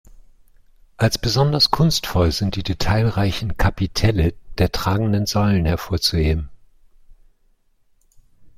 [0.97, 6.49] Als besonders kunstvoll sind die detailreichen Kapitelle der tragenden Säulen hervorzuheben.